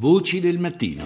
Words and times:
Voci 0.00 0.40
del 0.40 0.58
mattino. 0.58 1.04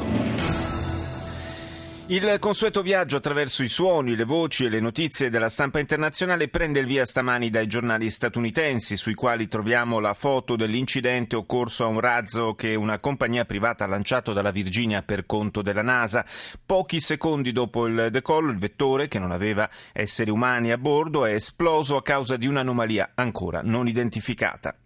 Il 2.07 2.37
consueto 2.39 2.81
viaggio 2.81 3.17
attraverso 3.17 3.65
i 3.65 3.69
suoni, 3.69 4.15
le 4.15 4.23
voci 4.23 4.67
e 4.67 4.69
le 4.69 4.79
notizie 4.79 5.31
della 5.31 5.49
stampa 5.49 5.81
internazionale 5.81 6.47
prende 6.47 6.79
il 6.79 6.87
via 6.87 7.05
stamani 7.05 7.51
dai 7.51 7.67
giornali 7.67 8.09
statunitensi, 8.09 8.97
sui 8.97 9.15
quali 9.15 9.49
troviamo 9.49 9.99
la 9.99 10.15
foto 10.15 10.55
dell'incidente 10.55 11.35
occorso 11.35 11.83
a 11.83 11.89
un 11.89 11.99
razzo 11.99 12.55
che 12.55 12.77
una 12.77 13.01
compagnia 13.01 13.45
privata 13.45 13.83
ha 13.83 13.89
lanciato 13.89 14.33
dalla 14.33 14.53
Virginia 14.53 15.03
per 15.03 15.27
conto 15.27 15.61
della 15.61 15.83
NASA. 15.83 16.25
Pochi 16.65 17.01
secondi 17.01 17.51
dopo 17.51 17.89
il 17.89 18.11
decollo, 18.13 18.53
il 18.53 18.59
vettore, 18.59 19.09
che 19.09 19.19
non 19.19 19.33
aveva 19.33 19.69
esseri 19.93 20.31
umani 20.31 20.71
a 20.71 20.79
bordo, 20.79 21.25
è 21.25 21.33
esploso 21.33 21.97
a 21.97 22.03
causa 22.03 22.37
di 22.37 22.47
un'anomalia 22.47 23.11
ancora 23.17 23.61
non 23.61 23.89
identificata. 23.89 24.77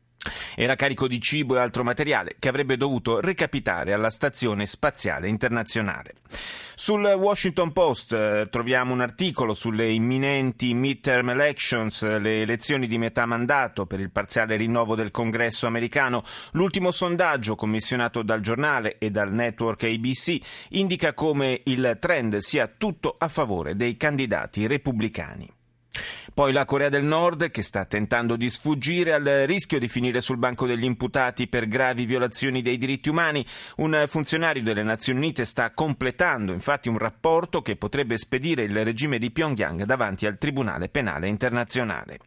Era 0.55 0.75
carico 0.75 1.07
di 1.07 1.21
cibo 1.21 1.57
e 1.57 1.61
altro 1.61 1.84
materiale 1.84 2.37
che 2.39 2.48
avrebbe 2.48 2.77
dovuto 2.77 3.21
recapitare 3.21 3.93
alla 3.93 4.11
Stazione 4.11 4.66
Spaziale 4.66 5.29
Internazionale. 5.29 6.15
Sul 6.74 7.05
Washington 7.05 7.73
Post 7.73 8.12
eh, 8.12 8.48
troviamo 8.51 8.93
un 8.93 9.01
articolo 9.01 9.55
sulle 9.55 9.88
imminenti 9.88 10.74
midterm 10.74 11.30
elections, 11.30 12.02
le 12.02 12.43
elezioni 12.43 12.87
di 12.87 12.98
metà 12.98 13.27
mandato 13.27 13.87
per 13.87 14.01
il 14.01 14.10
parziale 14.10 14.57
rinnovo 14.57 14.95
del 14.95 15.10
congresso 15.10 15.66
americano. 15.66 16.23
L'ultimo 16.52 16.91
sondaggio 16.91 17.55
commissionato 17.57 18.23
dal 18.23 18.41
giornale 18.41 18.98
e 18.98 19.10
dal 19.10 19.32
network 19.32 19.85
ABC 19.85 20.38
indica 20.71 21.15
come 21.15 21.62
il 21.65 21.96
trend 22.01 22.37
sia 22.38 22.66
tutto 22.69 23.15
a 23.19 23.29
favore 23.29 23.74
dei 23.74 23.96
candidati 23.96 24.66
repubblicani. 24.66 25.58
Poi 26.33 26.52
la 26.52 26.65
Corea 26.65 26.88
del 26.88 27.05
Nord 27.05 27.51
che 27.51 27.62
sta 27.62 27.84
tentando 27.84 28.37
di 28.37 28.48
sfuggire 28.51 29.12
al 29.12 29.25
rischio 29.47 29.79
di 29.79 29.88
finire 29.88 30.21
sul 30.21 30.37
banco 30.37 30.66
degli 30.66 30.84
imputati 30.84 31.48
per 31.48 31.66
gravi 31.66 32.05
violazioni 32.07 32.62
dei 32.62 32.79
diritti 32.79 33.09
umani. 33.09 33.45
Un 33.77 34.05
funzionario 34.07 34.62
delle 34.62 34.83
Nazioni 34.83 35.19
Unite 35.19 35.45
sta 35.45 35.73
completando 35.73 36.52
infatti 36.52 36.88
un 36.88 36.98
rapporto 36.98 37.62
che 37.62 37.77
potrebbe 37.77 38.19
spedire 38.19 38.63
il 38.63 38.85
regime 38.85 39.19
di 39.19 39.30
Pyongyang 39.30 39.85
davanti 39.85 40.26
al 40.26 40.38
Tribunale 40.38 40.88
Penale 40.88 41.29
Internazionale. 41.29 42.19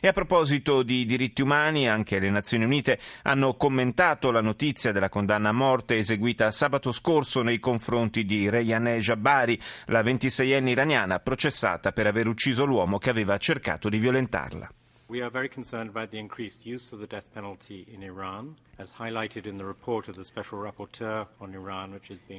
E 0.00 0.08
a 0.08 0.12
proposito 0.12 0.82
di 0.82 1.06
diritti 1.06 1.42
umani, 1.42 1.88
anche 1.88 2.18
le 2.18 2.30
Nazioni 2.30 2.64
Unite 2.64 2.98
hanno 3.22 3.54
commentato 3.54 4.30
la 4.30 4.40
notizia 4.40 4.92
della 4.92 5.08
condanna 5.08 5.50
a 5.50 5.52
morte 5.52 5.96
eseguita 5.96 6.50
sabato 6.50 6.90
scorso 6.90 7.42
nei 7.42 7.60
confronti 7.60 8.24
di 8.24 8.48
Reyhaneh 8.50 8.98
Jabari, 8.98 9.60
la 9.86 10.02
26enne 10.02 10.68
iraniana 10.68 11.20
processata 11.20 11.92
per 11.92 12.06
aver 12.06 12.26
ucciso 12.26 12.64
l'uomo 12.64 12.98
che 12.98 13.10
aveva 13.10 13.19
cercato 13.38 13.88
di 13.88 13.98
violentarla. 13.98 14.68
We 15.06 15.20
are 15.20 15.30
very 15.30 15.48
concerned 15.48 15.88
about 15.88 16.10
the 16.10 16.18
increased 16.18 16.64
use 16.64 16.92
of 16.92 17.00
the 17.00 17.06
death 17.06 17.26
penalty 17.32 17.84
in 17.92 18.02
Iran, 18.02 18.56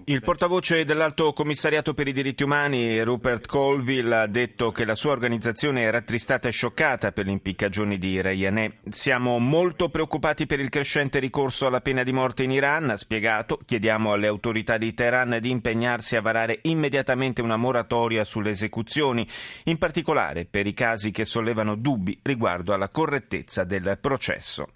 Il 0.06 0.22
portavoce 0.22 0.84
dell'Alto 0.84 1.34
Commissariato 1.34 1.94
per 1.94 2.08
i 2.08 2.14
diritti 2.14 2.44
umani, 2.44 3.00
Rupert 3.02 3.45
Colville, 3.45 4.16
ha 4.16 4.28
detto 4.28 4.72
che 4.72 4.86
la 4.86 4.95
sua 4.95 5.12
organizzazione 5.12 5.84
è 5.84 5.92
rattristata 5.92 6.47
e 6.47 6.52
scioccata 6.52 7.12
per 7.12 7.25
le 7.25 7.31
impiccagioni 7.31 7.97
di 7.97 8.19
Rayaneh. 8.19 8.80
Siamo 8.89 9.38
molto 9.38 9.89
preoccupati 9.89 10.45
per 10.47 10.59
il 10.59 10.69
crescente 10.69 11.19
ricorso 11.19 11.67
alla 11.67 11.81
pena 11.81 12.02
di 12.03 12.12
morte 12.12 12.44
in 12.44 12.52
Iran, 12.52 12.89
ha 12.89 12.97
spiegato. 12.97 13.59
Chiediamo 13.64 14.12
alle 14.12 14.28
autorità 14.28 14.78
di 14.78 14.94
Teheran 14.94 15.38
di 15.39 15.50
impegnarsi 15.52 16.16
a 16.16 16.22
varare 16.22 16.59
immediatamente 16.64 17.42
una 17.42 17.58
moratoria 17.58 18.23
sulle 18.23 18.50
esecuzioni, 18.50 19.28
in 19.66 19.78
particolare 19.78 20.45
per 20.45 20.66
i 20.66 20.73
casi 20.73 21.12
che 21.12 21.25
sollevano 21.25 21.75
dubbi 21.75 22.19
riguardo 22.23 22.73
alla 22.73 22.89
correttezza 22.89 23.64
del 23.64 23.97
processo. 24.02 24.67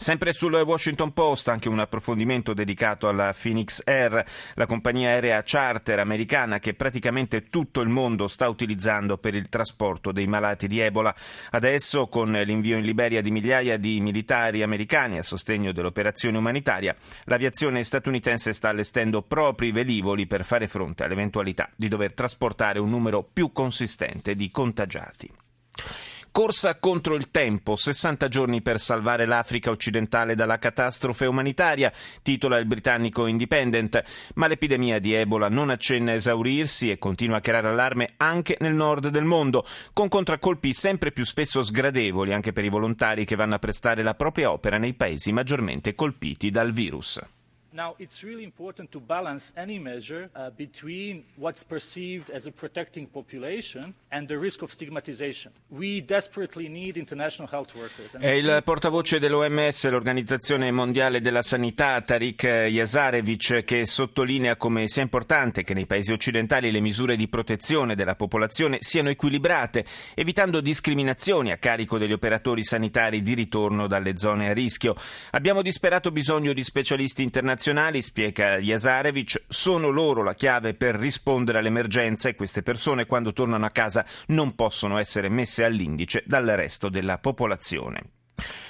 Sempre 0.00 0.32
sul 0.32 0.54
Washington 0.54 1.12
Post 1.12 1.48
anche 1.48 1.68
un 1.68 1.78
approfondimento 1.78 2.54
dedicato 2.54 3.06
alla 3.06 3.34
Phoenix 3.38 3.82
Air, 3.84 4.24
la 4.54 4.64
compagnia 4.64 5.10
aerea 5.10 5.42
charter 5.44 5.98
americana 5.98 6.58
che 6.58 6.72
praticamente 6.72 7.50
tutto 7.50 7.82
il 7.82 7.90
mondo 7.90 8.26
sta 8.26 8.48
utilizzando 8.48 9.18
per 9.18 9.34
il 9.34 9.50
trasporto 9.50 10.10
dei 10.10 10.26
malati 10.26 10.68
di 10.68 10.80
Ebola. 10.80 11.14
Adesso, 11.50 12.08
con 12.08 12.32
l'invio 12.32 12.78
in 12.78 12.84
Liberia 12.86 13.20
di 13.20 13.30
migliaia 13.30 13.76
di 13.76 14.00
militari 14.00 14.62
americani 14.62 15.18
a 15.18 15.22
sostegno 15.22 15.70
dell'operazione 15.70 16.38
umanitaria, 16.38 16.96
l'aviazione 17.24 17.84
statunitense 17.84 18.54
sta 18.54 18.70
allestendo 18.70 19.20
propri 19.20 19.70
velivoli 19.70 20.26
per 20.26 20.46
fare 20.46 20.66
fronte 20.66 21.04
all'eventualità 21.04 21.68
di 21.76 21.88
dover 21.88 22.14
trasportare 22.14 22.78
un 22.78 22.88
numero 22.88 23.22
più 23.22 23.52
consistente 23.52 24.34
di 24.34 24.50
contagiati. 24.50 25.30
Corsa 26.32 26.76
contro 26.78 27.16
il 27.16 27.32
tempo, 27.32 27.74
60 27.74 28.28
giorni 28.28 28.62
per 28.62 28.78
salvare 28.78 29.26
l'Africa 29.26 29.70
occidentale 29.70 30.36
dalla 30.36 30.58
catastrofe 30.58 31.26
umanitaria, 31.26 31.92
titola 32.22 32.56
il 32.58 32.66
britannico 32.66 33.26
Independent, 33.26 34.00
ma 34.34 34.46
l'epidemia 34.46 35.00
di 35.00 35.12
Ebola 35.12 35.48
non 35.48 35.70
accenna 35.70 36.12
a 36.12 36.14
esaurirsi 36.14 36.88
e 36.88 36.98
continua 36.98 37.38
a 37.38 37.40
creare 37.40 37.66
allarme 37.66 38.10
anche 38.18 38.56
nel 38.60 38.74
nord 38.74 39.08
del 39.08 39.24
mondo, 39.24 39.66
con 39.92 40.06
contraccolpi 40.06 40.72
sempre 40.72 41.10
più 41.10 41.24
spesso 41.24 41.62
sgradevoli 41.62 42.32
anche 42.32 42.52
per 42.52 42.64
i 42.64 42.68
volontari 42.68 43.24
che 43.24 43.34
vanno 43.34 43.56
a 43.56 43.58
prestare 43.58 44.04
la 44.04 44.14
propria 44.14 44.52
opera 44.52 44.78
nei 44.78 44.94
paesi 44.94 45.32
maggiormente 45.32 45.96
colpiti 45.96 46.50
dal 46.50 46.70
virus. 46.70 47.20
Now, 47.72 47.94
it's 47.98 48.24
really 48.24 48.42
important 48.42 48.90
to 48.90 48.98
balance 48.98 49.52
any 49.56 49.78
measure 49.78 50.28
uh, 50.34 50.50
between 50.50 51.22
what's 51.36 51.62
perceived 51.62 52.28
as 52.28 52.46
a 52.46 52.50
protecting 52.50 53.06
population 53.06 53.94
and 54.10 54.26
the 54.26 54.36
risk 54.36 54.62
of 54.62 54.72
stigmatization. 54.72 55.52
We 55.68 56.04
desperately 56.04 56.68
need 56.68 56.96
international 56.96 57.48
health 57.48 57.72
workers. 57.76 58.16
È 58.18 58.26
il 58.26 58.62
portavoce 58.64 59.20
dell'OMS, 59.20 59.88
l'Organizzazione 59.88 60.72
Mondiale 60.72 61.20
della 61.20 61.42
Sanità, 61.42 62.00
Tariq 62.00 62.42
Yazarevic, 62.42 63.62
che 63.62 63.86
sottolinea 63.86 64.56
come 64.56 64.88
sia 64.88 65.02
importante 65.02 65.62
che 65.62 65.72
nei 65.72 65.86
paesi 65.86 66.10
occidentali 66.10 66.72
le 66.72 66.80
misure 66.80 67.14
di 67.14 67.28
protezione 67.28 67.94
della 67.94 68.16
popolazione 68.16 68.78
siano 68.80 69.10
equilibrate, 69.10 69.84
evitando 70.14 70.60
discriminazioni 70.60 71.52
a 71.52 71.56
carico 71.56 71.98
degli 71.98 72.12
operatori 72.12 72.64
sanitari 72.64 73.22
di 73.22 73.34
ritorno 73.34 73.86
dalle 73.86 74.18
zone 74.18 74.50
a 74.50 74.52
rischio. 74.52 74.96
Abbiamo 75.30 75.62
disperato 75.62 76.10
bisogno 76.10 76.52
di 76.52 76.64
specialisti 76.64 77.22
internazionali 77.22 77.58
internazionali, 77.60 78.00
spiega 78.00 78.56
Jasarevic, 78.56 79.42
sono 79.46 79.90
loro 79.90 80.22
la 80.22 80.32
chiave 80.32 80.72
per 80.72 80.94
rispondere 80.94 81.58
all'emergenza 81.58 82.30
e 82.30 82.34
queste 82.34 82.62
persone 82.62 83.04
quando 83.04 83.34
tornano 83.34 83.66
a 83.66 83.70
casa 83.70 84.04
non 84.28 84.54
possono 84.54 84.96
essere 84.96 85.28
messe 85.28 85.64
all'indice 85.64 86.22
dal 86.24 86.46
resto 86.46 86.88
della 86.88 87.18
popolazione. 87.18 88.12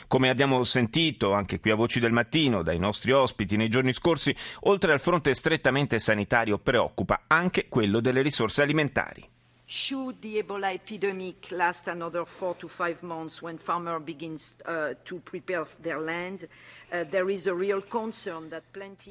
Come 0.09 0.29
abbiamo 0.29 0.65
sentito 0.65 1.33
anche 1.33 1.61
qui 1.61 1.71
a 1.71 1.77
Voci 1.77 2.01
del 2.01 2.11
Mattino 2.11 2.63
dai 2.63 2.81
nostri 2.81 3.13
ospiti 3.13 3.57
nei 3.57 3.69
giorni 3.69 3.93
scorsi, 3.93 4.35
oltre 4.63 4.93
al 4.93 5.01
fronte 5.01 5.35
strettamente 5.35 6.01
sanitario 6.01 6.59
preoccupa 6.59 7.23
anche 7.29 7.69
quello 7.69 8.01
delle 8.01 8.23
risorse 8.23 8.63
alimentari. 8.63 9.25
Should 9.73 10.19
the 10.19 10.43
Ebola 10.43 10.73
epidemic 10.73 11.53
last 11.53 11.87
another 11.87 12.25
four 12.25 12.57
to 12.57 12.67
five 12.67 13.05
months 13.05 13.41
when 13.41 13.57
farmer 13.57 14.01
begins 14.01 14.57
uh, 14.67 14.95
to 15.05 15.21
prepare 15.21 15.65
their 15.81 16.01
land, 16.01 16.49
uh. 16.93 17.05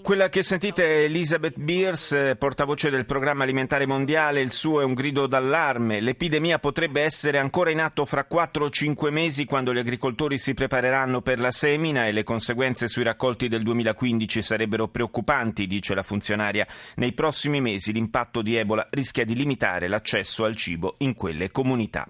Quella 0.02 0.28
che 0.28 0.44
sentite 0.44 0.84
è 0.84 1.04
Elizabeth 1.04 1.58
Beers, 1.58 2.36
portavoce 2.38 2.90
del 2.90 3.06
Programma 3.06 3.44
Alimentare 3.44 3.86
Mondiale. 3.86 4.42
Il 4.42 4.52
suo 4.52 4.82
è 4.82 4.84
un 4.84 4.94
grido 4.94 5.28
d'allarme. 5.28 6.02
L'epidemia 6.02 6.60
potrebbe 6.60 7.02
essere 7.02 7.38
ancora 7.38 7.70
in 7.70 7.80
atto 7.80 8.04
fra 8.04 8.26
4 8.26 8.66
o 8.66 8.70
5 8.70 9.12
mesi 9.12 9.46
quando 9.46 9.74
gli 9.74 9.78
agricoltori 9.78 10.38
si 10.38 10.54
prepareranno 10.54 11.22
per 11.22 11.40
la 11.40 11.52
semina 11.52 12.06
e 12.06 12.12
le 12.12 12.24
conseguenze 12.24 12.90
sui 12.90 13.04
raccolti 13.04 13.48
del 13.48 13.64
2015 13.64 14.42
sarebbero 14.42 14.90
preoccupanti, 14.90 15.68
dice 15.68 15.96
la 15.96 16.04
funzionaria. 16.04 16.68
Nei 16.96 17.14
prossimi 17.14 17.62
mesi 17.62 17.94
l'impatto 17.94 18.42
di 18.42 18.58
Ebola 18.58 18.86
rischia 18.92 19.24
di 19.24 19.36
limitare 19.36 19.88
l'accesso 19.88 20.44
cibo 20.56 20.96
in 21.00 21.14
quelle 21.14 21.52
comunità. 21.52 22.08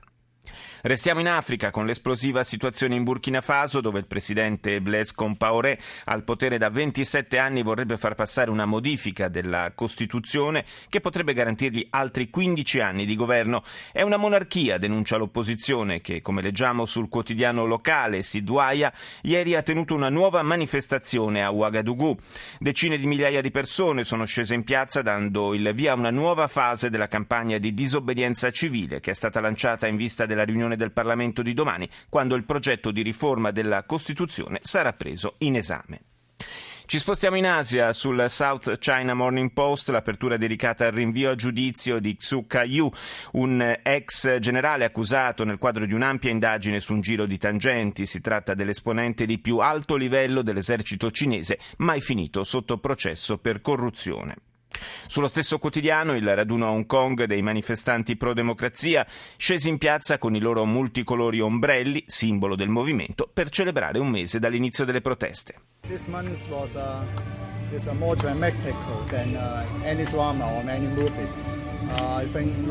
Restiamo 0.82 1.20
in 1.20 1.28
Africa 1.28 1.72
con 1.72 1.86
l'esplosiva 1.86 2.44
situazione 2.44 2.96
in 2.96 3.04
Burkina 3.04 3.42
Faso 3.42 3.82
dove 3.82 4.00
il 4.00 4.06
presidente 4.06 4.80
Blaise 4.82 5.14
Compaoré 5.14 5.78
al 6.06 6.24
potere 6.24 6.58
da 6.58 6.70
27 6.70 7.38
anni 7.38 7.64
vorrebbe 7.64 7.98
far 7.98 8.16
passare 8.16 8.50
una 8.50 8.66
modifica 8.66 9.28
della 9.28 9.74
Costituzione 9.75 10.66
che 10.88 11.01
potrebbe 11.01 11.34
garantirgli 11.34 11.88
altri 11.90 12.30
15 12.30 12.80
anni 12.80 13.06
di 13.06 13.16
governo. 13.16 13.63
È 13.92 14.01
una 14.01 14.18
monarchia, 14.18 14.78
denuncia 14.78 15.18
l'opposizione 15.18 16.01
che, 16.01 16.22
come 16.22 16.42
leggiamo 16.42 16.86
sul 16.86 17.10
quotidiano 17.10 17.66
locale 17.66 18.24
Sidwaya, 18.24 18.94
ieri 19.24 19.56
ha 19.56 19.62
tenuto 19.62 19.96
una 19.96 20.10
nuova 20.10 20.42
manifestazione 20.44 21.44
a 21.44 21.51
Ouagadougou. 21.51 22.18
Decine 22.60 22.98
di 22.98 23.07
migliaia 23.07 23.42
di 23.42 23.51
persone 23.51 24.04
sono 24.04 24.25
scese 24.25 24.56
in 24.56 24.63
piazza 24.63 25.01
dando 25.01 25.54
il 25.54 25.72
via 25.74 25.92
a 25.92 25.96
una 25.96 26.12
nuova 26.12 26.48
fase 26.48 26.90
della 26.90 27.07
campagna 27.07 27.57
di 27.57 27.74
disobbedienza 27.74 28.51
civile 28.51 29.00
che 29.00 29.12
è 29.12 29.13
stata 29.13 29.40
lanciata 29.40 29.88
in 29.88 29.96
vista 29.96 30.25
della 30.25 30.38
riunione 30.44 30.57
riunione 30.59 30.75
del 30.75 30.91
Parlamento 30.91 31.41
di 31.41 31.53
domani, 31.53 31.89
quando 32.09 32.36
il 32.36 32.44
progetto 32.44 32.91
di 32.91 33.01
riforma 33.01 33.51
della 33.51 33.83
Costituzione 33.83 34.59
sarà 34.62 34.94
preso 34.94 35.36
in 35.39 35.56
esame. 35.56 36.01
Ci 36.86 36.97
spostiamo 36.97 37.38
in 37.38 37.45
Asia 37.45 37.94
sul 37.94 38.25
South 38.30 38.80
China 38.80 39.13
Morning 39.13 39.53
Post, 39.53 39.89
l'apertura 39.89 40.38
dedicata 40.38 40.88
al 40.88 40.91
rinvio 40.91 41.30
a 41.30 41.36
giudizio 41.36 42.00
di 42.00 42.18
Xu 42.18 42.47
Kaiyu, 42.47 42.89
un 43.33 43.77
ex 43.83 44.39
generale 44.39 44.86
accusato 44.86 45.44
nel 45.44 45.59
quadro 45.59 45.86
di 45.86 45.94
un'ampia 45.94 46.31
indagine 46.31 46.80
su 46.80 46.94
un 46.94 47.01
giro 47.01 47.27
di 47.27 47.38
tangenti. 47.38 48.07
Si 48.07 48.21
tratta 48.21 48.56
dell'esponente 48.56 49.27
di 49.27 49.38
più 49.38 49.59
alto 49.59 49.95
livello 49.95 50.41
dell'esercito 50.41 51.12
cinese, 51.12 51.59
mai 51.77 52.01
finito 52.01 52.44
sotto 52.44 52.80
processo 52.80 53.38
per 53.38 53.62
corruzione. 53.62 54.49
Sullo 55.07 55.27
stesso 55.27 55.57
quotidiano 55.57 56.16
il 56.16 56.36
raduno 56.36 56.68
a 56.68 56.69
Hong 56.69 56.86
Kong 56.86 57.24
dei 57.25 57.42
manifestanti 57.42 58.16
pro-democrazia 58.16 59.06
scesi 59.38 59.69
in 59.69 59.77
piazza 59.77 60.18
con 60.18 60.36
i 60.36 60.39
loro 60.39 60.66
multicolori 60.66 61.39
ombrelli, 61.39 62.04
simbolo 62.07 62.56
del 62.56 62.69
movimento, 62.69 63.30
per 63.31 63.50
celebrare 63.50 64.00
un 64.00 64.10
mese 64.10 64.39
dall'inizio 64.39 64.86
delle 64.86 65.01
proteste. 65.01 65.56
This 65.88 66.06
month 66.06 66.48
was 66.50 66.75
a, 66.75 67.06
is 67.71 67.88
a 67.88 67.94
more 67.94 68.16
dramatic 68.16 68.75
than 69.07 69.36
uh, 69.36 69.66
any 69.83 70.04
drama 70.06 70.45
or 70.45 70.69
any 70.69 70.88
movie. 70.88 71.59
Uh, 71.81 72.26
uh, 72.26 72.62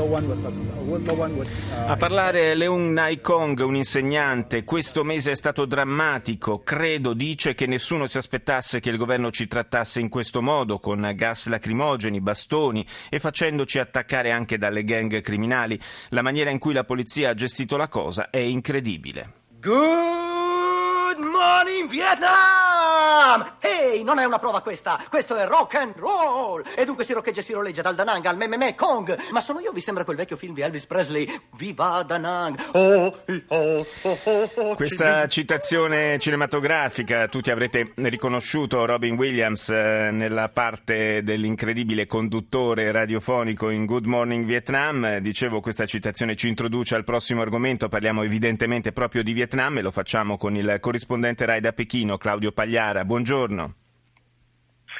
a 1.86 1.96
parlare 1.96 2.54
Leung 2.54 2.92
Nai 2.92 3.20
Kong, 3.20 3.58
un 3.60 3.74
insegnante, 3.74 4.64
questo 4.64 5.02
mese 5.02 5.30
è 5.30 5.34
stato 5.34 5.64
drammatico. 5.64 6.60
Credo, 6.62 7.14
dice, 7.14 7.54
che 7.54 7.66
nessuno 7.66 8.06
si 8.06 8.18
aspettasse 8.18 8.80
che 8.80 8.90
il 8.90 8.98
governo 8.98 9.30
ci 9.30 9.48
trattasse 9.48 10.00
in 10.00 10.10
questo 10.10 10.42
modo, 10.42 10.78
con 10.78 11.10
gas 11.14 11.46
lacrimogeni, 11.46 12.20
bastoni 12.20 12.86
e 13.08 13.18
facendoci 13.18 13.78
attaccare 13.78 14.30
anche 14.30 14.58
dalle 14.58 14.84
gang 14.84 15.20
criminali. 15.22 15.80
La 16.10 16.22
maniera 16.22 16.50
in 16.50 16.58
cui 16.58 16.74
la 16.74 16.84
polizia 16.84 17.30
ha 17.30 17.34
gestito 17.34 17.78
la 17.78 17.88
cosa 17.88 18.28
è 18.28 18.38
incredibile. 18.38 19.32
Good 19.60 21.18
morning, 21.18 21.88
Vietnam! 21.88 22.67
Vietnam! 22.98 23.56
Ehi, 23.60 24.02
non 24.02 24.18
è 24.18 24.24
una 24.24 24.38
prova 24.38 24.60
questa, 24.60 24.98
questo 25.08 25.36
è 25.36 25.46
rock 25.46 25.74
and 25.76 25.94
roll! 25.96 26.64
E 26.74 26.84
dunque 26.84 27.04
si 27.04 27.12
roccheggia 27.12 27.40
e 27.40 27.42
si 27.42 27.52
roleggia 27.52 27.82
dal 27.82 27.94
Danang 27.94 28.24
al 28.26 28.36
Mememe 28.36 28.74
Kong! 28.74 29.16
Ma 29.30 29.40
sono 29.40 29.60
io, 29.60 29.72
vi 29.72 29.80
sembra 29.80 30.04
quel 30.04 30.16
vecchio 30.16 30.36
film 30.36 30.54
di 30.54 30.62
Elvis 30.62 30.86
Presley? 30.86 31.40
Viva 31.56 32.02
Danang! 32.02 32.58
Oh, 32.72 33.14
oh, 33.48 33.86
oh, 34.02 34.74
Questa 34.74 35.26
citazione 35.28 36.18
cinematografica, 36.18 37.28
tutti 37.28 37.50
avrete 37.50 37.92
riconosciuto 37.94 38.84
Robin 38.84 39.14
Williams 39.14 39.68
eh, 39.68 40.10
nella 40.10 40.48
parte 40.48 41.22
dell'incredibile 41.22 42.06
conduttore 42.06 42.90
radiofonico 42.90 43.70
in 43.70 43.86
Good 43.86 44.06
Morning 44.06 44.44
Vietnam. 44.44 45.18
Dicevo, 45.18 45.60
questa 45.60 45.86
citazione 45.86 46.34
ci 46.34 46.48
introduce 46.48 46.94
al 46.94 47.04
prossimo 47.04 47.42
argomento, 47.42 47.88
parliamo 47.88 48.22
evidentemente 48.22 48.92
proprio 48.92 49.22
di 49.22 49.32
Vietnam 49.32 49.78
e 49.78 49.82
lo 49.82 49.90
facciamo 49.90 50.36
con 50.36 50.56
il 50.56 50.78
corrispondente 50.80 51.46
Rai 51.46 51.60
da 51.60 51.72
Pechino, 51.72 52.16
Claudio 52.18 52.52
Pagliara 52.88 53.04
buongiorno. 53.04 53.74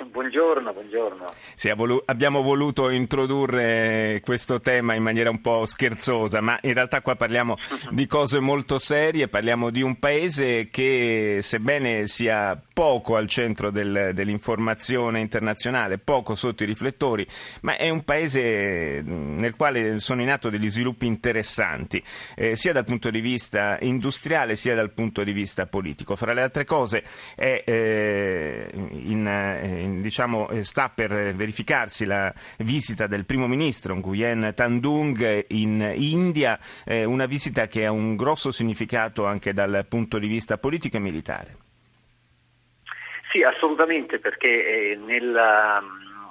Buongiorno, 0.05 0.73
buongiorno. 0.73 1.25
Sì, 1.55 1.73
abbiamo 2.05 2.43
voluto 2.43 2.89
introdurre 2.91 4.21
questo 4.23 4.61
tema 4.61 4.95
in 4.95 5.03
maniera 5.03 5.29
un 5.31 5.41
po' 5.41 5.67
scherzosa, 5.67 6.41
ma 6.41 6.57
in 6.63 6.75
realtà 6.75 7.01
qua 7.01 7.17
parliamo 7.17 7.57
di 7.91 8.07
cose 8.07 8.39
molto 8.39 8.79
serie, 8.79 9.29
parliamo 9.29 9.71
di 9.71 9.83
un 9.83 9.99
paese 9.99 10.69
che 10.71 11.41
sebbene 11.43 12.07
sia 12.07 12.61
poco 12.73 13.17
al 13.17 13.27
centro 13.27 13.71
del, 13.71 14.13
dell'informazione 14.15 15.19
internazionale, 15.19 15.99
poco 15.99 16.37
sotto 16.37 16.63
i 16.63 16.67
riflettori, 16.67 17.27
ma 17.63 17.77
è 17.77 17.89
un 17.89 18.05
paese 18.05 19.03
nel 19.03 19.57
quale 19.57 19.99
sono 19.99 20.23
in 20.23 20.31
atto 20.31 20.49
degli 20.49 20.69
sviluppi 20.69 21.07
interessanti, 21.07 22.01
eh, 22.37 22.55
sia 22.55 22.73
dal 22.73 22.85
punto 22.85 23.11
di 23.11 23.21
vista 23.21 23.79
industriale 23.81 24.55
sia 24.55 24.77
dal 24.77 24.93
punto 24.93 25.25
di 25.25 25.33
vista 25.33 25.67
politico. 25.67 26.15
Fra 26.15 26.33
le 26.33 26.43
altre 26.43 26.65
cose 26.65 27.03
è 27.35 27.65
eh, 27.67 28.71
in, 28.73 29.27
eh, 29.27 29.88
diciamo, 30.01 30.49
eh, 30.49 30.65
sta 30.65 30.89
per 30.89 31.35
verificarsi 31.35 32.05
la 32.05 32.33
visita 32.59 33.07
del 33.07 33.25
primo 33.25 33.47
ministro 33.47 33.95
Nguyen 33.95 34.53
Tandung 34.55 35.47
in 35.49 35.93
India, 35.97 36.59
eh, 36.85 37.05
una 37.05 37.27
visita 37.27 37.67
che 37.67 37.87
ha 37.87 37.91
un 37.91 38.17
grosso 38.17 38.51
significato 38.51 39.27
anche 39.27 39.53
dal 39.53 39.87
punto 39.89 40.19
di 40.19 40.27
vista 40.27 40.59
politico 40.59 40.97
e 40.97 41.01
militare. 41.01 41.57
Sì, 43.31 43.43
assolutamente, 43.43 44.19
perché 44.19 44.49
eh, 44.93 44.97
nella, 44.97 45.83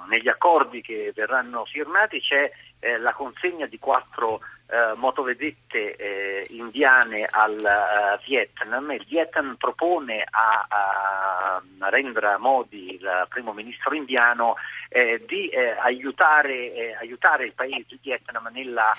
negli 0.08 0.28
accordi 0.28 0.80
che 0.80 1.12
verranno 1.14 1.64
firmati 1.64 2.20
c'è 2.20 2.50
eh, 2.80 2.98
la 2.98 3.12
consegna 3.12 3.66
di 3.66 3.78
quattro 3.78 4.40
eh, 4.70 4.92
motovedette 4.96 5.96
eh, 5.96 6.46
indiane 6.50 7.26
al 7.30 7.56
uh, 7.56 8.22
Vietnam. 8.26 8.90
Il 8.90 9.06
Vietnam 9.08 9.56
propone 9.56 10.24
a, 10.28 10.66
a 10.68 11.62
Narendra 11.78 12.36
Modi, 12.38 12.94
il 12.94 13.26
primo 13.30 13.54
ministro 13.54 13.94
indiano, 13.94 14.56
eh, 14.90 15.24
di 15.26 15.48
eh, 15.48 15.74
aiutare, 15.80 16.96
aiutare, 17.00 17.46
il 17.46 17.54
paese 17.54 17.86
il 17.88 17.98
Vietnam 18.02 18.48
nella, 18.52 18.92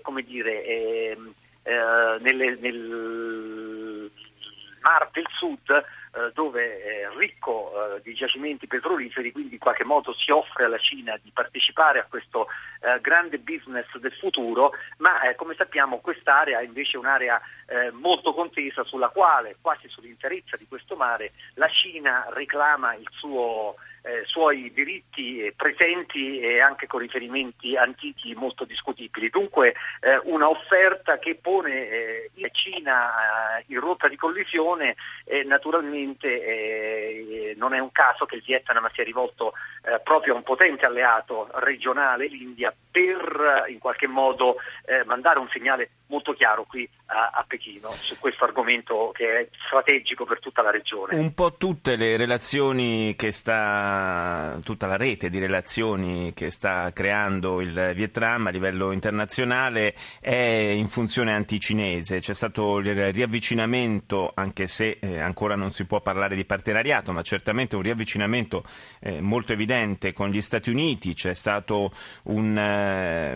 come 0.00 0.22
dire, 0.22 0.64
ehm, 0.64 1.34
nelle, 2.20 2.56
nel 2.58 4.10
Mar 4.80 5.08
del 5.12 5.26
Sud 5.36 5.84
dove 6.34 6.82
è 6.82 7.08
ricco 7.16 7.72
eh, 7.72 8.02
di 8.02 8.12
giacimenti 8.12 8.66
petroliferi, 8.66 9.32
quindi 9.32 9.54
in 9.54 9.58
qualche 9.58 9.84
modo 9.84 10.12
si 10.12 10.30
offre 10.30 10.64
alla 10.64 10.78
Cina 10.78 11.18
di 11.22 11.30
partecipare 11.32 12.00
a 12.00 12.06
questo 12.08 12.48
eh, 12.80 13.00
grande 13.00 13.38
business 13.38 13.86
del 13.96 14.12
futuro, 14.12 14.72
ma 14.98 15.22
eh, 15.22 15.34
come 15.34 15.54
sappiamo 15.54 16.00
quest'area 16.00 16.60
è 16.60 16.64
invece 16.64 16.98
un'area 16.98 17.40
eh, 17.66 17.90
molto 17.92 18.34
contesa 18.34 18.84
sulla 18.84 19.08
quale, 19.08 19.56
quasi 19.60 19.88
sull'interezza 19.88 20.56
di 20.56 20.66
questo 20.68 20.96
mare, 20.96 21.32
la 21.54 21.68
Cina 21.68 22.26
reclama 22.30 22.94
i 22.94 23.06
eh, 24.02 24.22
suoi 24.24 24.72
diritti 24.72 25.52
presenti 25.56 26.40
e 26.40 26.60
anche 26.60 26.86
con 26.86 27.00
riferimenti 27.00 27.76
antichi 27.76 28.34
molto 28.34 28.64
discutibili. 28.64 29.28
Dunque 29.28 29.74
una 30.24 30.48
offerta 30.48 31.18
che 31.18 31.36
pone 31.40 32.30
la 32.34 32.48
Cina 32.48 33.62
in 33.66 33.80
rotta 33.80 34.08
di 34.08 34.16
collisione 34.16 34.96
e 35.24 35.44
naturalmente 35.44 36.28
eh, 36.28 37.54
non 37.56 37.74
è 37.74 37.78
un 37.78 37.92
caso 37.92 38.26
che 38.26 38.36
il 38.36 38.42
Vietnam 38.44 38.88
sia 38.92 39.04
rivolto 39.04 39.52
eh, 39.84 40.00
proprio 40.00 40.34
a 40.34 40.36
un 40.36 40.42
potente 40.42 40.86
alleato 40.86 41.48
regionale, 41.54 42.26
l'India, 42.26 42.74
per 42.90 43.64
in 43.68 43.78
qualche 43.78 44.06
modo 44.06 44.56
eh, 44.84 45.04
mandare 45.04 45.38
un 45.38 45.48
segnale 45.48 45.90
molto 46.12 46.34
chiaro 46.34 46.64
qui 46.64 46.86
a, 47.06 47.30
a, 47.32 47.44
Pechino 47.48 47.90
su 47.90 48.18
questo 48.18 48.44
argomento 48.44 49.10
che 49.14 49.40
è 49.40 49.48
strategico 49.66 50.26
per 50.26 50.40
tutta 50.40 50.60
la 50.62 50.70
regione. 50.70 51.16
Un 51.16 51.32
po' 51.32 51.54
tutte 51.56 51.96
le 51.96 52.18
relazioni 52.18 53.14
che 53.16 53.32
sta, 53.32 54.58
tutta 54.62 54.86
la 54.86 54.96
rete 54.96 55.30
di 55.30 55.38
relazioni 55.38 56.34
che 56.34 56.50
sta 56.50 56.92
creando 56.92 57.62
il 57.62 57.92
Vietnam 57.94 58.46
a 58.46 58.50
livello 58.50 58.92
internazionale 58.92 59.94
è 60.20 60.34
in 60.34 60.88
funzione 60.88 61.32
anticinese. 61.32 62.20
C'è 62.20 62.34
stato 62.34 62.78
il 62.78 63.12
riavvicinamento, 63.12 64.32
anche 64.34 64.66
se 64.66 64.98
eh, 65.00 65.18
ancora 65.18 65.56
non 65.56 65.70
si 65.70 65.86
può 65.86 66.00
parlare 66.00 66.36
di 66.36 66.44
partenariato, 66.44 67.12
ma 67.12 67.22
certamente 67.22 67.76
un 67.76 67.82
riavvicinamento 67.82 68.64
eh, 69.00 69.20
molto 69.20 69.52
evidente 69.54 70.12
con 70.12 70.28
gli 70.28 70.42
Stati 70.42 70.68
Uniti. 70.68 71.14
C'è 71.14 71.34
stato 71.34 71.90
un, 72.24 72.56
eh, 72.56 73.32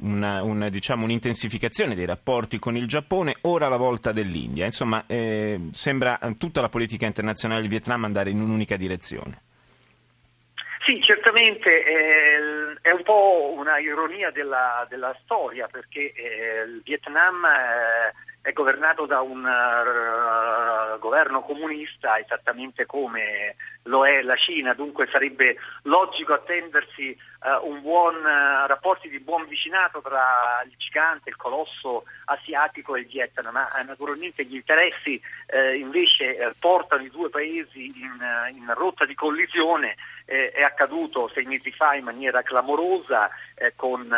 una, 0.00 0.42
una, 0.42 0.68
diciamo, 0.68 1.04
un'intensificazione 1.04 1.87
dei 1.94 2.06
rapporti 2.06 2.58
con 2.58 2.76
il 2.76 2.86
Giappone, 2.86 3.36
ora 3.42 3.68
la 3.68 3.76
volta 3.76 4.12
dell'India. 4.12 4.64
Insomma, 4.64 5.04
eh, 5.06 5.68
sembra 5.72 6.18
tutta 6.38 6.60
la 6.60 6.68
politica 6.68 7.06
internazionale 7.06 7.60
del 7.60 7.70
Vietnam 7.70 8.04
andare 8.04 8.30
in 8.30 8.40
un'unica 8.40 8.76
direzione. 8.76 9.42
Sì, 10.86 11.02
certamente 11.02 11.84
eh, 11.84 12.78
è 12.80 12.90
un 12.90 13.02
po' 13.02 13.52
una 13.54 13.78
ironia 13.78 14.30
della, 14.30 14.86
della 14.88 15.14
storia 15.22 15.66
perché 15.66 16.12
eh, 16.14 16.62
il 16.66 16.80
Vietnam 16.82 17.44
eh, 17.44 18.14
è 18.40 18.52
governato 18.52 19.04
da 19.04 19.20
un 19.20 19.44
uh, 19.44 20.98
governo 20.98 21.42
comunista 21.42 22.18
esattamente 22.18 22.86
come 22.86 23.56
lo 23.84 24.06
è 24.06 24.22
la 24.22 24.36
Cina, 24.36 24.74
dunque 24.74 25.08
sarebbe 25.10 25.56
logico 25.82 26.34
attendersi 26.34 27.16
uh, 27.40 27.66
un 27.66 27.80
buon, 27.80 28.16
uh, 28.16 28.66
rapporti 28.66 29.08
di 29.08 29.18
buon 29.20 29.46
vicinato 29.46 30.00
tra 30.00 30.62
il 30.64 30.74
gigante, 30.76 31.30
il 31.30 31.36
colosso 31.36 32.04
asiatico 32.26 32.96
e 32.96 33.00
il 33.00 33.06
Vietnam, 33.06 33.52
ma 33.52 33.68
naturalmente 33.86 34.44
gli 34.44 34.56
interessi 34.56 35.20
invece 35.78 36.54
portano 36.58 37.02
i 37.02 37.10
due 37.10 37.30
paesi 37.30 37.86
in, 37.86 38.54
in 38.54 38.74
rotta 38.74 39.06
di 39.06 39.14
collisione, 39.14 39.96
è 40.26 40.60
accaduto 40.62 41.30
sei 41.32 41.46
mesi 41.46 41.72
fa 41.72 41.94
in 41.94 42.04
maniera 42.04 42.42
clamorosa 42.42 43.30
con 43.76 44.14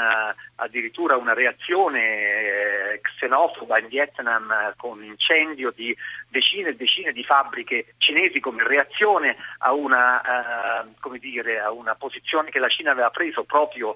addirittura 0.56 1.16
una 1.16 1.34
reazione 1.34 2.98
xenofoba 3.00 3.78
in 3.78 3.86
Vietnam 3.86 4.74
con 4.76 5.04
incendio 5.04 5.70
di 5.70 5.96
decine 6.28 6.70
e 6.70 6.76
decine 6.76 7.12
di 7.12 7.22
fabbriche 7.22 7.94
cinesi 7.98 8.40
come 8.40 8.66
reazione 8.66 9.36
a 9.62 9.72
una, 9.72 10.86
come 11.00 11.18
dire, 11.18 11.60
a 11.60 11.70
una 11.70 11.94
posizione 11.94 12.50
che 12.50 12.58
la 12.58 12.68
Cina 12.68 12.92
aveva 12.92 13.10
preso 13.10 13.44
proprio 13.44 13.90
uh, 13.90 13.94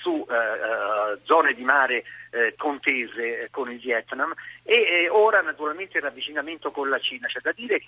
su 0.00 0.26
zone 1.24 1.52
di 1.54 1.64
mare 1.64 2.04
contese 2.56 3.48
con 3.50 3.70
il 3.70 3.78
Vietnam 3.78 4.32
e 4.62 5.08
ora 5.10 5.42
naturalmente 5.42 5.98
il 5.98 6.04
ravvicinamento 6.04 6.70
con 6.70 6.88
la 6.88 6.98
Cina. 6.98 7.26
C'è 7.26 7.40
da 7.40 7.52
dire 7.52 7.78
che 7.78 7.86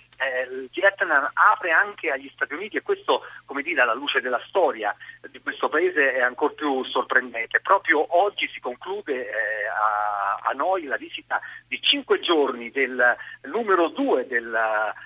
il 0.49 0.69
Vietnam 0.71 1.29
apre 1.33 1.71
anche 1.71 2.11
agli 2.11 2.29
Stati 2.33 2.53
Uniti 2.53 2.77
e 2.77 2.81
questo, 2.81 3.23
come 3.45 3.61
dire, 3.61 3.81
alla 3.81 3.93
luce 3.93 4.21
della 4.21 4.41
storia 4.47 4.95
di 5.29 5.39
questo 5.41 5.69
paese 5.69 6.13
è 6.13 6.21
ancora 6.21 6.53
più 6.53 6.83
sorprendente. 6.83 7.59
Proprio 7.59 8.05
oggi 8.17 8.47
si 8.53 8.59
conclude 8.59 9.27
a, 9.67 10.49
a 10.49 10.51
noi 10.53 10.83
la 10.83 10.97
visita 10.97 11.41
di 11.67 11.81
cinque 11.81 12.19
giorni 12.19 12.69
del 12.71 13.15
numero 13.43 13.89
due 13.89 14.27
del, 14.27 14.57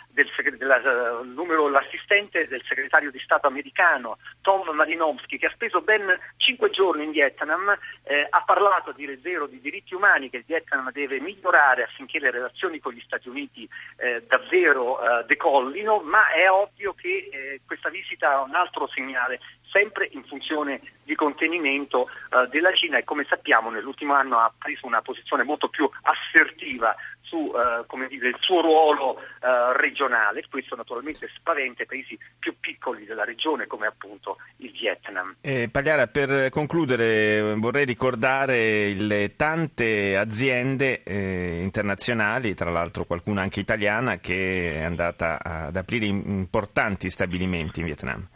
del, 0.10 0.58
della, 0.58 1.22
numero, 1.24 1.69
l'assistente 1.69 2.48
del 2.48 2.63
segretario 2.63 3.12
di 3.12 3.19
Stato 3.19 3.48
americano 3.48 4.17
Tom 4.41 4.67
Malinowski 4.69 5.38
che 5.38 5.48
ha 5.48 5.51
speso 5.51 5.81
ben 5.81 6.17
cinque 6.38 6.69
giorni 6.69 7.03
in 7.03 7.12
Vietnam, 7.12 7.77
eh, 8.03 8.27
ha 8.29 8.43
parlato 8.46 8.91
dire 8.91 9.19
zero 9.30 9.46
di 9.46 9.62
diritti 9.62 9.94
umani 9.94 10.30
che 10.30 10.38
il 10.38 10.44
Vietnam 10.46 10.92
deve 10.92 11.20
migliorare 11.20 11.84
affinché 11.84 12.20
le 12.20 12.32
relazioni 12.32 12.80
con 12.80 12.94
gli 12.94 13.02
Stati 13.02 13.30
Uniti 13.30 13.70
eh, 13.98 14.24
davvero 14.28 15.00
eh, 15.00 15.26
decollino, 15.26 16.00
ma 16.00 16.32
è 16.32 16.50
ovvio 16.50 16.94
che 16.94 17.30
eh, 17.32 17.62
questa 17.66 17.90
visita 17.90 18.32
ha 18.32 18.42
un 18.42 18.56
altro 18.56 18.88
segnale 18.88 19.40
sempre 19.72 20.10
in 20.12 20.24
funzione 20.24 20.82
di 21.04 21.14
contenimento 21.14 22.10
uh, 22.32 22.48
della 22.48 22.74
Cina 22.74 22.98
e 22.98 23.04
come 23.04 23.26
sappiamo 23.30 23.70
nell'ultimo 23.70 24.14
anno 24.14 24.40
ha 24.40 24.52
preso 24.58 24.88
una 24.88 25.04
posizione 25.04 25.44
molto 25.44 25.70
più 25.70 25.88
assertiva 26.02 26.96
su 27.30 27.38
uh, 27.38 28.08
dire, 28.08 28.30
il 28.30 28.38
suo 28.40 28.62
ruolo 28.62 29.12
uh, 29.12 29.72
regionale. 29.74 30.44
Questo 30.50 30.76
naturalmente 30.76 31.30
spaventa 31.36 31.84
i 31.84 31.86
paesi 31.86 32.18
più 32.40 32.56
piccoli 32.60 33.06
della 33.06 33.24
regione 33.24 33.68
come 33.68 33.86
appunto 33.86 34.38
il 34.58 34.72
Vietnam. 34.72 35.36
Eh, 35.42 35.70
Pagliara, 35.72 36.08
per 36.08 36.50
concludere 36.50 37.54
vorrei 37.56 37.86
ricordare 37.86 38.94
le 38.94 39.36
tante 39.36 40.18
aziende 40.18 41.04
eh, 41.04 41.62
internazionali, 41.62 42.56
tra 42.56 42.72
l'altro 42.72 43.06
qualcuna 43.06 43.42
anche 43.42 43.60
italiana, 43.60 44.18
che 44.18 44.74
è 44.74 44.84
andata 44.84 45.40
ad 45.42 45.76
aprire 45.76 46.06
importanti 46.06 47.10
stabilimenti 47.10 47.80
in 47.80 47.86
Vietnam. 47.86 48.28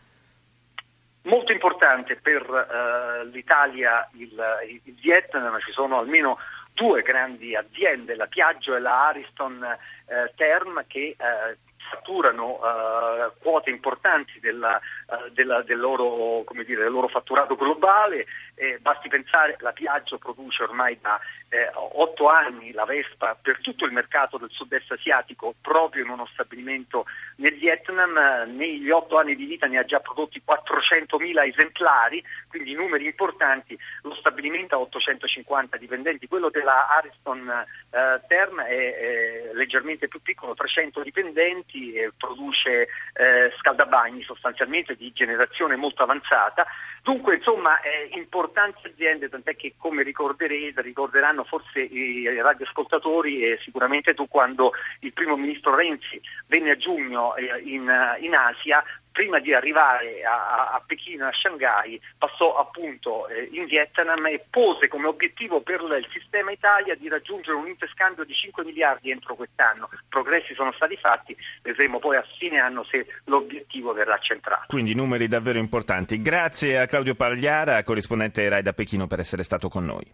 Molto 1.25 1.53
importante 1.53 2.17
per 2.21 2.41
uh, 2.41 3.25
l'Italia 3.29 4.09
il, 4.17 4.33
il, 4.83 4.93
Vietnam, 5.01 5.57
ci 5.61 5.71
sono 5.71 5.97
almeno 5.97 6.37
due 6.73 7.01
grandi 7.01 7.55
aziende, 7.55 8.15
la 8.15 8.27
Piaggio 8.27 8.75
e 8.75 8.79
la 8.79 9.07
Ariston 9.07 9.59
uh, 9.61 10.33
Term, 10.35 10.83
che 10.87 11.15
uh, 11.17 11.55
fatturano 11.89 12.59
uh, 12.59 13.31
quote 13.39 13.69
importanti 13.69 14.39
della, 14.39 14.79
uh, 15.07 15.29
della, 15.31 15.61
del, 15.61 15.79
loro, 15.79 16.43
dire, 16.65 16.83
del, 16.83 16.91
loro, 16.91 17.07
fatturato 17.07 17.55
globale, 17.55 18.25
eh, 18.55 18.77
basti 18.79 19.09
pensare 19.09 19.55
che 19.55 19.63
la 19.63 19.71
Piaggio 19.71 20.17
produce 20.17 20.63
ormai 20.63 20.97
da 21.01 21.19
eh, 21.49 21.69
otto 21.73 22.29
anni 22.29 22.71
la 22.71 22.85
Vespa 22.85 23.37
per 23.39 23.59
tutto 23.61 23.85
il 23.85 23.91
mercato 23.91 24.37
del 24.37 24.49
sud-est 24.51 24.91
asiatico 24.91 25.55
proprio 25.61 26.03
in 26.03 26.09
uno 26.09 26.27
stabilimento 26.33 27.05
nel 27.37 27.55
Vietnam, 27.57 28.13
negli 28.55 28.89
otto 28.89 29.17
anni 29.17 29.35
di 29.35 29.45
vita 29.45 29.67
ne 29.67 29.77
ha 29.77 29.85
già 29.85 29.99
prodotti 29.99 30.41
400.000 30.45 31.47
esemplari, 31.47 32.23
quindi 32.47 32.73
numeri 32.73 33.05
importanti, 33.05 33.77
lo 34.03 34.15
stabilimento 34.15 34.75
ha 34.75 34.79
850 34.79 35.77
dipendenti, 35.77 36.27
quello 36.27 36.49
della 36.49 36.87
Ariston 36.89 37.65
Term 38.27 38.61
è 38.61 39.51
leggermente 39.53 40.07
più 40.07 40.21
piccolo, 40.21 40.53
300 40.53 41.01
dipendenti, 41.01 41.72
eh, 41.73 42.11
produce 42.17 42.87
eh, 43.13 43.51
scaldabagni 43.59 44.23
sostanzialmente 44.23 44.95
di 44.95 45.11
generazione 45.13 45.75
molto 45.75 46.03
avanzata. 46.03 46.65
Dunque, 47.01 47.35
insomma, 47.35 47.81
eh, 47.81 48.09
importanti 48.13 48.87
aziende, 48.87 49.29
tant'è 49.29 49.55
che 49.55 49.73
come 49.77 50.03
ricorderete, 50.03 50.81
ricorderanno 50.81 51.43
forse 51.43 51.81
i 51.81 52.25
radioascoltatori 52.41 53.43
e 53.43 53.59
sicuramente 53.63 54.13
tu 54.13 54.27
quando 54.27 54.71
il 54.99 55.13
primo 55.13 55.35
ministro 55.35 55.75
Renzi 55.75 56.21
venne 56.47 56.71
a 56.71 56.77
giugno 56.77 57.35
eh, 57.35 57.61
in, 57.65 57.91
in 58.19 58.35
Asia 58.35 58.83
prima 59.13 59.39
di 59.39 59.53
arrivare 59.53 60.23
a, 60.25 60.71
a 60.73 60.83
Pechino 60.85 61.25
e 61.25 61.27
a 61.29 61.31
Shanghai 61.31 62.01
passò 62.17 62.57
appunto 62.57 63.27
eh, 63.29 63.47
in 63.53 63.65
Vietnam 63.65 64.25
e 64.25 64.43
pose 64.49 64.89
come 64.89 65.07
obiettivo 65.07 65.61
per 65.61 65.81
il 65.81 66.07
sistema 66.11 66.51
Italia 66.51 66.95
di 66.95 67.07
raggiungere 67.07 67.55
un 67.55 67.67
interscambio 67.67 68.25
di 68.25 68.33
5 68.33 68.65
miliardi 68.65 69.11
entro 69.11 69.35
quest'anno. 69.35 69.89
Progressi 70.09 70.53
sono 70.55 70.73
stati 70.73 70.97
fatti, 70.97 71.37
vedremo 71.61 71.99
poi 71.99 72.17
a 72.17 72.25
fine 72.37 72.59
anno 72.59 72.83
se 72.83 73.05
l'obiettivo 73.25 73.93
verrà 73.93 74.17
centrato. 74.17 74.65
Quindi 74.67 74.95
numeri 74.95 75.27
davvero 75.27 75.59
importanti. 75.59 76.21
Grazie 76.21 76.79
a 76.79 76.87
Claudio 76.87 77.13
Pagliara, 77.15 77.83
corrispondente 77.83 78.49
RAI 78.49 78.63
da 78.63 78.73
Pechino 78.73 79.05
per 79.07 79.19
essere 79.19 79.43
stato 79.43 79.69
con 79.69 79.85
noi. 79.85 80.05